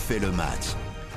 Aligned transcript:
refait 0.00 0.18
le 0.18 0.30
match. 0.30 0.74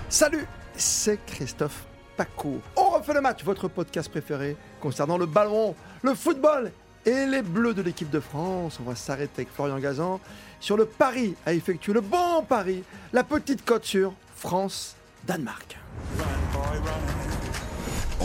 Salut, 0.09 0.45
c'est 0.75 1.17
Christophe 1.25 1.85
Paco. 2.17 2.59
On 2.75 2.89
refait 2.89 3.13
le 3.13 3.21
match, 3.21 3.41
votre 3.43 3.69
podcast 3.69 4.09
préféré 4.09 4.57
concernant 4.81 5.17
le 5.17 5.25
ballon, 5.25 5.73
le 6.01 6.13
football 6.13 6.71
et 7.05 7.25
les 7.25 7.41
bleus 7.41 7.73
de 7.73 7.81
l'équipe 7.81 8.09
de 8.09 8.19
France. 8.19 8.79
On 8.81 8.89
va 8.89 8.95
s'arrêter 8.95 9.43
avec 9.43 9.53
Florian 9.53 9.79
Gazan 9.79 10.19
sur 10.59 10.75
le 10.75 10.85
pari 10.85 11.33
à 11.45 11.53
effectuer, 11.53 11.93
le 11.93 12.01
bon 12.01 12.43
pari, 12.43 12.83
la 13.13 13.23
petite 13.23 13.63
cote 13.63 13.85
sur 13.85 14.13
France-Danemark. 14.35 15.77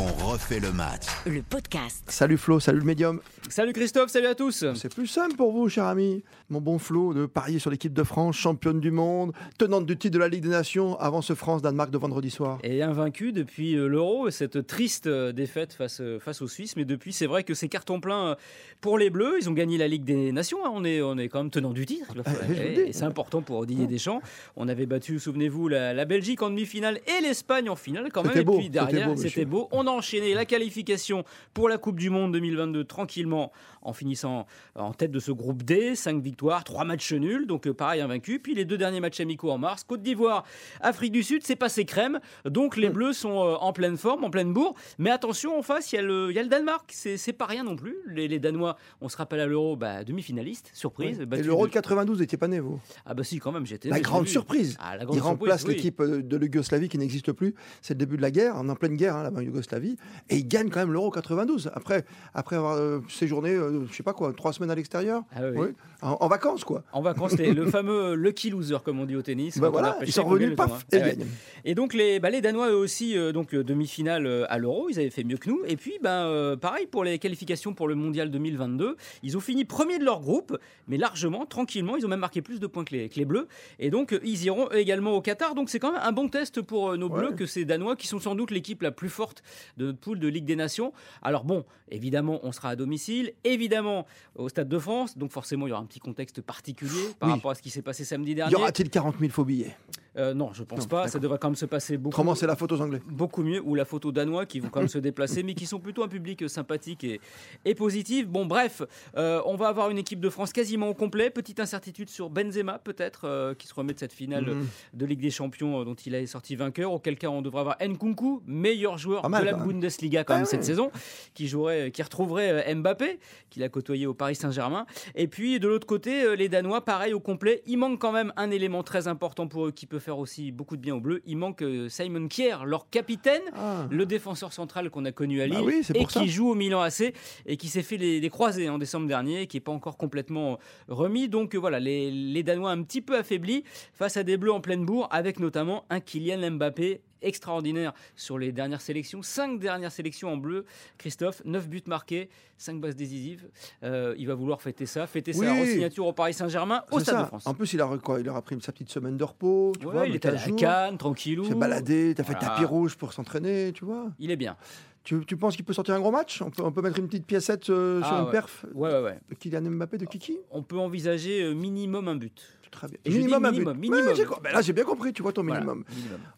On 0.01 0.31
refait 0.31 0.61
le 0.61 0.71
match. 0.73 1.07
Le 1.27 1.43
podcast. 1.43 2.05
Salut 2.09 2.37
Flo, 2.39 2.61
salut 2.61 2.79
le 2.79 2.85
médium. 2.85 3.21
Salut 3.49 3.73
Christophe, 3.73 4.11
salut 4.11 4.27
à 4.29 4.35
tous. 4.37 4.65
C'est 4.77 4.95
plus 4.95 5.07
simple 5.09 5.35
pour 5.35 5.51
vous, 5.51 5.69
cher 5.69 5.87
ami, 5.87 6.23
mon 6.51 6.61
bon 6.61 6.79
Flo, 6.79 7.15
de 7.15 7.27
parier 7.27 7.59
sur 7.59 7.71
l'équipe 7.71 7.93
de 7.93 8.03
France, 8.05 8.37
championne 8.37 8.79
du 8.79 8.91
monde, 8.93 9.33
tenante 9.59 9.87
du 9.87 9.97
titre 9.97 10.15
de 10.15 10.19
la 10.21 10.29
Ligue 10.29 10.43
des 10.43 10.51
Nations 10.51 10.97
avant 11.01 11.21
ce 11.23 11.35
France-Danemark 11.35 11.91
de 11.91 11.99
vendredi 11.99 12.31
soir. 12.31 12.59
Et 12.63 12.83
invaincu 12.83 13.33
depuis 13.33 13.75
euh, 13.75 13.89
l'Euro, 13.89 14.31
cette 14.31 14.67
triste 14.67 15.07
euh, 15.09 15.33
défaite 15.33 15.73
face, 15.73 16.01
euh, 16.01 16.21
face 16.21 16.43
aux 16.43 16.49
Suisses. 16.49 16.77
Mais 16.77 16.85
depuis, 16.85 17.13
c'est 17.13 17.27
vrai 17.27 17.43
que 17.43 17.55
c'est 17.55 17.69
carton 17.69 18.01
plein 18.01 18.37
pour 18.81 18.99
les 18.99 19.11
Bleus. 19.11 19.39
Ils 19.41 19.49
ont 19.49 19.55
gagné 19.55 19.79
la 19.79 19.89
Ligue 19.89 20.05
des 20.05 20.31
Nations. 20.31 20.59
hein. 20.65 20.71
On, 20.73 20.85
est, 20.85 21.01
on 21.03 21.17
est 21.19 21.29
quand 21.29 21.39
même 21.43 21.51
tenant 21.51 21.73
du 21.73 21.87
titre. 21.87 22.13
Ah. 22.25 22.31
Et 22.53 22.93
c'est 22.93 23.05
important 23.05 23.41
pour 23.43 23.65
Didier 23.67 23.87
Deschamps. 23.89 24.21
On 24.57 24.69
avait 24.69 24.87
battu, 24.87 25.19
souvenez-vous, 25.19 25.67
la, 25.69 25.93
la 25.95 26.05
Belgique 26.05 26.43
en 26.43 26.51
demi-finale 26.51 27.01
et 27.07 27.23
l'Espagne 27.23 27.69
en 27.71 27.77
finale 27.77 28.11
quand 28.13 28.23
même. 28.23 28.33
C'était 28.33 28.43
Et 28.43 28.45
beau, 28.45 28.59
puis 28.59 28.69
derrière, 28.71 28.91
c'était 28.91 29.05
beau, 29.07 29.11
monsieur. 29.13 29.29
c'était 29.31 29.45
beau. 29.47 29.69
On 29.73 29.87
a 29.89 29.93
enchaîné 29.93 30.35
la 30.35 30.45
qualification 30.45 31.25
pour 31.55 31.69
la 31.69 31.79
Coupe 31.79 31.99
du 31.99 32.11
Monde 32.11 32.33
2022 32.33 32.85
tranquillement 32.85 33.53
en 33.83 33.93
finissant 33.93 34.47
en 34.75 34.93
tête 34.93 35.11
de 35.11 35.19
ce 35.21 35.33
groupe 35.33 35.63
D. 35.63 35.95
5 35.95 36.23
victoires, 36.23 36.65
3 36.65 36.85
matchs 36.85 37.13
nuls. 37.13 37.47
Donc 37.47 37.67
euh, 37.67 37.75
pareil, 37.75 38.01
invaincu. 38.01 38.39
Puis 38.41 38.55
les 38.55 38.65
deux 38.65 38.77
derniers 38.79 39.01
matchs 39.01 39.21
amicaux 39.21 39.51
en 39.51 39.59
mars. 39.59 39.85
Côte 39.85 40.03
d'Ivoire, 40.03 40.45
Afrique 40.81 41.13
du 41.13 41.23
Sud, 41.23 41.43
c'est 41.45 41.57
passé 41.57 41.85
crème. 41.85 42.21
Donc 42.45 42.77
Mm. 42.77 42.81
les 42.81 42.91
Bleus 42.91 43.13
sont 43.15 43.39
euh, 43.45 43.55
en 43.61 43.73
pleine 43.73 43.97
forme, 43.97 44.25
en 44.25 44.31
pleine 44.31 44.53
bourre. 44.53 44.75
Mais 44.99 45.11
attention, 45.11 45.59
en 45.59 45.63
face, 45.63 45.93
il 45.93 45.97
y, 45.97 45.99
a 45.99 46.03
le- 46.03 46.29
il 46.31 46.37
y 46.37 46.39
a 46.39 46.43
le 46.43 46.49
Danemark. 46.49 46.91
C'est 46.93 47.33
pas 47.33 47.47
rien 47.47 47.65
non 47.65 47.77
plus. 47.77 47.97
Les, 48.09 48.29
les 48.29 48.39
Danois, 48.39 48.77
on 49.01 49.09
se 49.09 49.17
rappelle 49.17 49.41
à 49.41 49.47
l'Euro, 49.47 49.77
bah, 49.77 50.05
demi-finaliste, 50.05 50.71
surprise. 50.75 51.21
Et 51.21 51.43
l'Euro 51.43 51.63
de- 51.65 51.69
de 51.71 51.73
92, 51.75 52.21
n'étiez 52.21 52.37
pas 52.39 52.49
né, 52.49 52.61
vous? 52.61 52.81
Ah 53.07 53.15
bah 53.15 53.25
si, 53.25 53.39
quand 53.39 53.53
même, 53.53 53.65
j'étais. 53.67 53.89
La 53.89 54.01
grande 54.01 54.27
surprise. 54.29 54.77
Ah, 54.81 54.97
la 54.97 55.05
grande 55.05 55.17
Il 55.17 55.21
remplace 55.21 55.65
oui. 55.65 55.75
l'équipe 55.75 56.01
euh, 56.01 56.23
de 56.23 56.37
l'Yougoslavie 56.37 56.89
qui 56.89 56.99
n'existe 56.99 57.33
plus. 57.33 57.55
C'est 57.81 57.95
le 57.95 57.99
début 57.99 58.17
de 58.17 58.23
la 58.23 58.31
guerre, 58.31 58.55
on 58.57 58.69
est 58.69 58.73
en 58.73 58.77
pleine 58.77 58.97
guerre 58.97 59.17
hein, 59.17 59.23
là-bas 59.23 59.41
en 59.41 59.43
Yougoslavie. 59.69 59.97
Et 60.31 60.37
il 60.37 60.49
gagne 60.49 60.71
quand 60.71 60.81
même 60.81 60.93
l'Euro 60.93 61.11
92. 61.11 61.71
Après, 61.75 62.05
après 62.35 62.57
avoir 62.57 62.77
euh, 62.77 63.01
séjourné, 63.09 63.51
euh, 63.55 63.85
je 63.91 63.95
sais 63.97 64.03
pas 64.03 64.13
quoi, 64.13 64.33
trois 64.33 64.53
semaines 64.53 64.71
à 64.71 64.75
l'extérieur. 64.75 65.23
Ah 65.35 65.41
oui, 65.43 65.49
oui. 65.53 65.57
Oui. 65.69 65.75
En, 66.01 66.17
en 66.21 66.29
vacances, 66.29 66.63
quoi. 66.65 66.85
En 66.93 67.03
vacances, 67.03 67.37
les- 67.37 67.53
le 67.53 67.67
fameux 67.67 68.15
lucky 68.15 68.51
loser, 68.51 68.79
comme 68.85 69.01
on 69.01 69.05
dit 69.05 69.17
au 69.17 69.23
tennis. 69.23 69.59
Bah 69.59 69.67
a 69.67 69.71
voilà, 69.71 69.99
ils 70.03 70.13
sont 70.13 70.25
revenus, 70.25 70.55
paf, 70.57 70.87
tournoi. 70.89 71.09
et 71.09 71.13
Ah 71.13 71.19
ouais. 71.19 71.27
Et 71.65 71.75
donc 71.75 71.93
les, 71.93 72.21
bah, 72.21 72.31
les 72.31 72.41
Danois 72.41 72.71
eux 72.71 72.77
aussi, 72.77 73.17
euh, 73.19 73.33
donc 73.33 73.53
euh, 73.55 73.65
demi-finale 73.65 74.47
à 74.49 74.59
l'Euro, 74.59 74.89
ils 74.91 74.99
avaient 75.01 75.11
fait 75.11 75.25
mieux 75.25 75.37
que 75.39 75.49
nous. 75.51 75.61
Et 75.67 75.77
puis 75.77 75.95
ben 76.03 76.57
pareil 76.61 76.87
pour 76.87 77.03
les 77.05 77.19
qualifications 77.19 77.75
pour 77.75 77.89
le 77.89 77.95
Mondial 77.97 78.31
2022, 78.31 78.97
ils 79.25 79.37
ont 79.37 79.41
fini 79.41 79.65
premier 79.65 79.99
de 79.99 80.05
leur 80.05 80.21
groupe, 80.21 80.57
mais 80.87 80.99
largement, 80.99 81.47
tranquillement, 81.47 81.97
ils 81.97 82.07
ont 82.07 82.09
même 82.09 82.21
marqué 82.21 82.43
plus 82.43 82.61
de 82.61 82.67
points 82.69 82.85
que 82.85 82.95
les, 82.95 83.09
que 83.09 83.17
les 83.17 83.25
Bleus. 83.25 83.49
Et 83.81 83.91
donc 83.91 84.17
ils 84.23 84.45
iront 84.45 84.71
également 84.71 85.13
au 85.13 85.21
Qatar. 85.21 85.55
Donc 85.57 85.69
c'est 85.69 85.81
quand 85.81 85.91
même 85.93 86.01
un 86.03 86.13
bon 86.13 86.29
test 86.29 86.63
pour 86.63 86.97
nos 86.97 87.09
Bleus 87.09 87.31
Ouais. 87.31 87.35
que 87.35 87.47
ces 87.47 87.65
Danois 87.65 87.97
qui 87.97 88.07
sont 88.07 88.21
sans 88.21 88.37
doute 88.37 88.53
l'équipe 88.53 88.83
la 88.83 88.93
plus 88.93 89.09
forte 89.09 89.43
de 89.77 89.87
notre 89.87 89.99
poule 89.99 90.19
de 90.19 90.29
Ligue 90.29 90.45
des 90.45 90.57
Nations. 90.57 90.93
Alors 91.23 91.45
bon, 91.45 91.65
évidemment, 91.91 92.41
on 92.43 92.53
sera 92.53 92.71
à 92.71 92.77
domicile, 92.77 93.33
évidemment 93.45 94.07
au 94.37 94.49
Stade 94.49 94.69
de 94.69 94.79
France, 94.79 95.17
donc 95.19 95.33
forcément 95.33 95.67
il 95.67 95.71
y 95.71 95.73
aura 95.73 95.83
un 95.83 95.87
petit 95.87 96.01
contexte 96.01 96.41
particulier 96.41 97.15
par 97.19 97.29
Oui. 97.29 97.35
rapport 97.35 97.51
à 97.51 97.55
ce 97.55 97.63
qui 97.63 97.71
s'est 97.71 97.83
passé 97.83 98.05
samedi 98.05 98.33
Y 98.33 98.35
dernier. 98.35 98.55
aura-t-il 98.57 98.91
40 98.91 99.17
000 99.19 99.31
faux 99.33 99.45
billets? 99.45 99.77
Euh, 100.17 100.35
non, 100.35 100.51
je 100.53 100.63
pense 100.65 100.81
Non, 100.81 100.87
pas. 100.87 101.09
Ça 101.09 101.19
devrait 101.19 101.39
quand 101.39 101.49
même 101.49 101.55
se 101.57 101.67
passer 101.67 101.97
beaucoup 101.97 102.09
Autrement, 102.15 102.35
c'est 102.35 102.47
la 102.47 102.57
faute 102.57 102.73
aux 102.73 102.81
Anglais. 102.81 103.01
beaucoup 103.09 103.43
mieux, 103.43 103.61
ou 103.63 103.75
la 103.75 103.85
photo 103.85 104.11
danois 104.11 104.47
qui 104.47 104.59
vont 104.61 104.69
quand 104.69 104.81
même 104.81 104.89
se 104.89 104.99
déplacer, 104.99 105.43
mais 105.43 105.55
qui 105.55 105.67
sont 105.67 105.79
plutôt 105.79 106.03
un 106.03 106.09
public 106.09 106.49
sympathique 106.49 107.05
et, 107.05 107.21
et 107.65 107.75
positif. 107.75 108.27
Bon, 108.27 108.47
bref, 108.47 108.83
euh, 109.17 109.41
on 109.45 109.55
va 109.57 109.69
avoir 109.69 109.91
une 109.91 109.99
équipe 109.99 110.21
de 110.21 110.31
France 110.31 110.53
quasiment 110.53 110.89
au 110.89 110.95
complet. 110.95 111.31
Petite 111.31 111.61
incertitude 111.61 112.09
sur 112.09 112.31
Benzema, 112.31 112.79
peut-être, 112.79 113.27
euh, 113.27 113.55
qui 113.55 113.67
se 113.67 113.75
remet 113.75 113.93
de 113.93 113.99
cette 113.99 114.13
finale 114.13 114.47
Mhm. 114.49 114.67
de 114.95 115.07
Ligue 115.07 115.21
des 115.21 115.31
Champions 115.31 115.85
dont 115.85 115.95
il 115.95 116.15
est 116.15 116.27
sorti 116.27 116.57
vainqueur. 116.57 116.93
Auquel 116.93 117.17
cas, 117.19 117.29
on 117.29 117.43
devrait 117.43 117.61
avoir 117.61 117.77
Nkunku, 117.81 118.43
meilleur 118.47 118.99
joueur 118.99 119.29
mal, 119.29 119.43
de 119.45 119.51
la. 119.51 119.57
Bundesliga 119.57 120.25
quand 120.25 120.35
Ah 120.35 120.39
même 120.39 120.47
cette 120.47 120.65
saison, 120.65 120.91
qui 121.35 121.49
jouerait, 121.49 121.91
qui 121.91 122.03
retrouverait 122.03 122.75
Mbappé, 122.75 123.19
qu'il 123.51 123.63
a 123.63 123.69
côtoyé 123.69 124.07
au 124.07 124.15
Paris 124.15 124.35
Saint-Germain. 124.37 124.87
Et 125.15 125.29
puis 125.29 125.61
de 125.61 125.69
l'autre 125.69 125.87
côté, 125.87 126.35
les 126.37 126.49
Danois, 126.49 126.85
pareil 126.85 127.13
au 127.13 127.21
complet. 127.21 127.63
Il 127.67 127.77
manque 127.79 128.01
quand 128.01 128.13
même 128.13 128.33
un 128.37 128.51
élément 128.51 128.83
très 128.83 129.07
important 129.09 129.47
pour 129.49 129.67
eux 129.67 129.71
qui 129.73 129.87
peut 129.87 129.99
faire 129.99 130.08
aussi 130.17 130.53
beaucoup 130.53 130.77
de 130.77 130.81
bien 130.81 130.95
aux 130.95 131.01
Bleus. 131.01 131.21
Il 131.27 131.37
manque 131.37 131.63
euh, 131.63 131.89
Simon 131.89 132.29
Kier, 132.29 132.57
leur 132.65 132.89
capitaine 132.89 133.43
Ah. 133.55 133.87
le 133.91 134.07
défenseur 134.07 134.53
central 134.53 134.91
qu'on 134.91 135.05
a 135.05 135.13
connu 135.13 135.43
à 135.43 135.49
Bah 135.49 135.57
Lille 135.57 135.65
oui, 135.67 135.83
et 135.95 136.05
qui 136.07 136.13
ça. 136.15 136.25
joue 136.27 136.51
au 136.51 136.55
Milan 136.55 136.81
AC 136.81 137.13
et 137.47 137.57
qui 137.57 137.69
s'est 137.69 137.83
fait 137.83 137.97
les, 137.97 138.21
les 138.21 138.31
croisés 138.31 138.69
en 138.69 138.79
décembre 138.79 139.07
dernier, 139.09 139.47
qui 139.49 139.57
n'est 139.57 139.61
pas 139.63 139.73
encore 139.73 139.97
complètement 139.97 140.59
remis. 140.87 141.29
Donc 141.29 141.55
euh, 141.55 141.59
voilà, 141.59 141.81
les, 141.81 142.11
les 142.11 142.43
Danois 142.45 142.71
un 142.71 142.83
petit 142.83 143.03
peu 143.03 143.17
affaiblis 143.19 143.65
face 143.93 144.17
à 144.17 144.23
des 144.23 144.37
Bleus 144.37 144.53
en 144.53 144.61
pleine 144.61 144.85
bourre, 144.87 145.09
avec 145.11 145.41
notamment 145.41 145.85
un 145.91 146.01
Kylian 146.01 146.53
Mbappé 146.53 147.01
extraordinaire 147.23 147.93
sur 148.17 148.39
les 148.39 148.53
dernières 148.53 148.81
sélections, 148.81 149.23
cinq 149.23 149.59
dernières 149.61 149.93
sélections 149.93 150.33
en 150.33 150.37
bleu. 150.37 150.65
Christophe, 150.99 151.43
9 151.45 151.69
buts 151.69 151.83
marqués, 151.87 152.29
5 152.57 152.81
bases 152.81 152.97
décisives. 152.97 153.49
Euh, 153.83 154.15
il 154.19 154.27
va 154.27 154.35
vouloir 154.35 154.61
fêter 154.63 154.87
ça, 154.87 155.07
fêter 155.07 155.33
sa 155.33 155.41
Oui. 155.41 155.63
re-signature 155.63 156.07
au 156.07 156.13
Paris 156.13 156.35
Saint-Germain, 156.35 156.83
au 156.91 157.01
Stade 157.01 157.15
ça. 157.17 157.23
de 157.23 157.27
France. 157.27 157.47
En 157.47 157.55
plus, 157.55 157.73
il 157.73 157.81
a, 157.81 157.89
quoi, 158.03 158.21
il 158.21 158.29
aura 158.29 158.43
pris 158.43 158.57
sa 158.61 158.73
petite 158.73 158.91
semaine 158.91 159.17
de 159.17 159.25
repos. 159.25 159.73
Tu 159.79 159.87
Ouais, 159.87 159.93
vois, 159.93 160.07
il 160.07 160.15
était 160.17 160.29
à 160.29 160.37
Cannes, 160.57 160.99
tranquillou. 160.99 161.45
Tu 161.45 161.51
t'es 161.51 161.55
baladé, 161.55 162.15
t'as 162.17 162.25
fait 162.25 162.33
Voilà. 162.33 162.49
tapis 162.49 162.65
rouge 162.65 162.97
pour 162.97 163.13
s'entraîner, 163.13 163.73
tu 163.73 163.85
vois. 163.85 164.07
Il 164.19 164.31
est 164.31 164.37
bien. 164.37 164.57
Tu, 165.05 165.25
tu 165.25 165.37
penses 165.39 165.57
qu'il 165.57 165.65
peut 165.65 165.73
sortir 165.73 165.95
un 165.95 166.01
gros 166.01 166.11
match? 166.11 166.43
On 166.43 166.51
peut, 166.51 166.63
on 166.63 166.71
peut 166.71 166.83
mettre 166.83 166.99
une 166.99 167.07
petite 167.07 167.25
piécette 167.25 167.71
euh, 167.71 168.03
sur 168.03 168.13
Ah 168.13 168.19
une 168.19 168.25
ouais. 168.27 168.31
perf? 168.33 168.67
Ouais, 168.75 168.91
ouais, 168.93 169.01
ouais. 169.03 169.19
de 169.31 169.35
Kylian 169.37 169.63
Mbappé, 169.63 169.97
de 169.97 170.05
Kiki? 170.05 170.37
On 170.51 170.63
peut 170.63 170.77
envisager 170.77 171.43
euh, 171.45 171.55
minimum 171.55 172.09
un 172.09 172.17
but. 172.17 172.43
Très 172.71 172.87
bien. 172.89 172.99
Minimum, 173.07 173.43
minimum, 173.51 173.73
but. 173.75 173.81
minimum. 173.91 174.07
Ouais, 174.09 174.25
ben 174.43 174.53
là, 174.53 174.61
j'ai 174.61 174.73
bien 174.73 174.85
compris, 174.85 175.13
tu 175.13 175.23
vois 175.23 175.33
ton 175.33 175.43
Voilà, 175.43 175.61
minimum. 175.61 175.85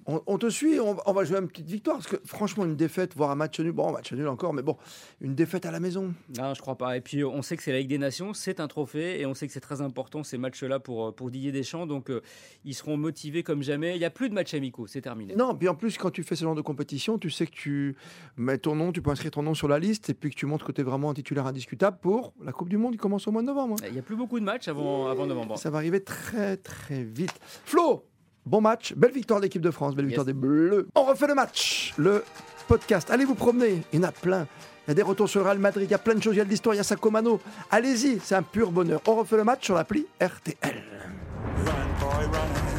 On, 0.06 0.22
on 0.26 0.38
te 0.38 0.48
suit, 0.48 0.78
on, 0.80 0.96
on 1.04 1.12
va 1.12 1.24
jouer 1.24 1.38
une 1.38 1.48
petite 1.48 1.66
victoire. 1.66 1.96
Parce 1.98 2.06
que 2.08 2.16
franchement, 2.24 2.64
une 2.64 2.76
défaite, 2.76 3.14
voire 3.16 3.30
un 3.30 3.34
match 3.34 3.58
nul, 3.60 3.72
bon, 3.72 3.92
match 3.92 4.12
nul 4.12 4.28
encore, 4.28 4.52
mais 4.54 4.62
bon, 4.62 4.76
une 5.20 5.34
défaite 5.34 5.66
à 5.66 5.70
la 5.70 5.80
maison. 5.80 6.14
Non, 6.38 6.54
je 6.54 6.60
crois 6.60 6.76
pas. 6.76 6.96
Et 6.96 7.00
puis, 7.00 7.24
on 7.24 7.42
sait 7.42 7.56
que 7.56 7.62
c'est 7.62 7.72
la 7.72 7.78
Ligue 7.78 7.88
des 7.88 7.98
Nations, 7.98 8.32
c'est 8.34 8.60
un 8.60 8.68
trophée, 8.68 9.20
et 9.20 9.26
on 9.26 9.34
sait 9.34 9.46
que 9.46 9.52
c'est 9.52 9.60
très 9.60 9.80
important 9.80 10.22
ces 10.22 10.38
matchs-là 10.38 10.78
pour, 10.80 11.08
euh, 11.08 11.12
pour 11.12 11.30
Didier 11.30 11.52
Deschamps. 11.52 11.86
Donc, 11.86 12.10
euh, 12.10 12.20
ils 12.64 12.74
seront 12.74 12.96
motivés 12.96 13.42
comme 13.42 13.62
jamais. 13.62 13.96
Il 13.96 13.98
n'y 13.98 14.04
a 14.04 14.10
plus 14.10 14.28
de 14.28 14.34
matchs 14.34 14.54
amicaux, 14.54 14.86
c'est 14.86 15.00
terminé. 15.00 15.34
Non, 15.34 15.54
puis 15.54 15.68
en 15.68 15.74
plus, 15.74 15.98
quand 15.98 16.10
tu 16.10 16.22
fais 16.22 16.36
ce 16.36 16.44
genre 16.44 16.54
de 16.54 16.60
compétition, 16.62 17.18
tu 17.18 17.30
sais 17.30 17.46
que 17.46 17.52
tu 17.52 17.96
mets 18.36 18.58
ton 18.58 18.74
nom, 18.76 18.92
tu 18.92 19.02
peux 19.02 19.10
inscrire 19.10 19.30
ton 19.32 19.42
nom 19.42 19.54
sur 19.54 19.68
la 19.68 19.78
liste, 19.78 20.10
et 20.10 20.14
puis 20.14 20.30
que 20.30 20.36
tu 20.36 20.46
montres 20.46 20.64
que 20.64 20.72
tu 20.72 20.80
es 20.80 20.84
vraiment 20.84 21.10
un 21.10 21.14
titulaire 21.14 21.46
indiscutable 21.46 21.98
pour 22.00 22.32
la 22.44 22.52
Coupe 22.52 22.68
du 22.68 22.76
Monde 22.76 22.92
qui 22.92 22.98
commence 22.98 23.26
au 23.26 23.32
mois 23.32 23.42
de 23.42 23.46
novembre. 23.46 23.76
hein. 23.82 23.86
Il 23.88 23.92
n'y 23.94 23.98
a 23.98 24.02
plus 24.02 24.16
beaucoup 24.16 24.38
de 24.38 24.44
matchs 24.44 24.68
avant, 24.68 25.08
avant 25.08 25.26
novembre. 25.26 25.58
Ça 25.58 25.70
va 25.70 25.78
arriver 25.78 26.02
très 26.04 26.19
très 26.62 27.02
vite. 27.02 27.34
Flo, 27.64 28.04
bon 28.46 28.60
match, 28.60 28.94
belle 28.94 29.12
victoire 29.12 29.40
de 29.40 29.46
l'équipe 29.46 29.62
de 29.62 29.70
France, 29.70 29.94
belle 29.94 30.06
victoire 30.06 30.26
des 30.26 30.32
Bleus. 30.32 30.88
On 30.94 31.04
refait 31.04 31.26
le 31.26 31.34
match, 31.34 31.94
le 31.96 32.24
podcast. 32.68 33.10
Allez 33.10 33.24
vous 33.24 33.34
promener, 33.34 33.82
il 33.92 34.00
y 34.00 34.04
en 34.04 34.08
a 34.08 34.12
plein. 34.12 34.46
Il 34.86 34.90
y 34.90 34.92
a 34.92 34.94
des 34.94 35.02
retours 35.02 35.28
sur 35.28 35.40
le 35.40 35.46
Real 35.46 35.58
Madrid, 35.58 35.86
il 35.88 35.90
y 35.90 35.94
a 35.94 35.98
plein 35.98 36.14
de 36.14 36.22
choses, 36.22 36.34
il 36.34 36.38
y 36.38 36.40
a 36.40 36.44
de 36.44 36.50
l'histoire, 36.50 36.74
il 36.74 36.78
y 36.78 36.80
a 36.80 36.84
Sacomano. 36.84 37.40
Allez-y, 37.70 38.20
c'est 38.20 38.34
un 38.34 38.42
pur 38.42 38.72
bonheur. 38.72 39.00
On 39.06 39.14
refait 39.16 39.36
le 39.36 39.44
match 39.44 39.64
sur 39.64 39.74
l'appli 39.74 40.06
RTL. 40.20 40.56
Run, 40.62 41.72
boy, 42.00 42.26
run. 42.26 42.69